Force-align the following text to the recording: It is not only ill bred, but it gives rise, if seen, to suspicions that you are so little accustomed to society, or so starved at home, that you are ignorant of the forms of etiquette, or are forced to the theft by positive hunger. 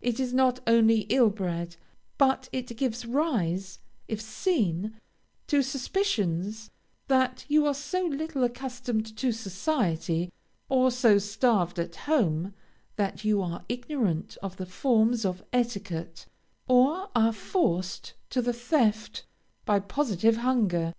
It 0.00 0.20
is 0.20 0.32
not 0.32 0.60
only 0.68 1.00
ill 1.08 1.30
bred, 1.30 1.74
but 2.16 2.48
it 2.52 2.76
gives 2.76 3.04
rise, 3.04 3.80
if 4.06 4.20
seen, 4.20 4.94
to 5.48 5.62
suspicions 5.62 6.70
that 7.08 7.44
you 7.48 7.66
are 7.66 7.74
so 7.74 8.04
little 8.04 8.44
accustomed 8.44 9.16
to 9.16 9.32
society, 9.32 10.32
or 10.68 10.92
so 10.92 11.18
starved 11.18 11.80
at 11.80 11.96
home, 11.96 12.54
that 12.94 13.24
you 13.24 13.42
are 13.42 13.64
ignorant 13.68 14.38
of 14.44 14.58
the 14.58 14.66
forms 14.66 15.24
of 15.24 15.42
etiquette, 15.52 16.26
or 16.68 17.10
are 17.16 17.32
forced 17.32 18.12
to 18.30 18.40
the 18.40 18.52
theft 18.52 19.26
by 19.64 19.80
positive 19.80 20.36
hunger. 20.36 20.94